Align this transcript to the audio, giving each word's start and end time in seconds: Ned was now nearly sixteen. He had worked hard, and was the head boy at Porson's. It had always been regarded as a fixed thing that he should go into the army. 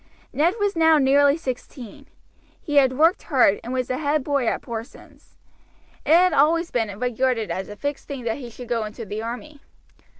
Ned 0.33 0.55
was 0.59 0.75
now 0.75 0.97
nearly 0.97 1.37
sixteen. 1.37 2.07
He 2.59 2.77
had 2.77 2.97
worked 2.97 3.21
hard, 3.21 3.59
and 3.63 3.71
was 3.71 3.87
the 3.87 3.99
head 3.99 4.23
boy 4.23 4.47
at 4.47 4.63
Porson's. 4.63 5.35
It 6.03 6.15
had 6.15 6.33
always 6.33 6.71
been 6.71 6.97
regarded 6.99 7.51
as 7.51 7.69
a 7.69 7.75
fixed 7.75 8.07
thing 8.07 8.23
that 8.23 8.37
he 8.39 8.49
should 8.49 8.67
go 8.67 8.83
into 8.83 9.05
the 9.05 9.21
army. 9.21 9.61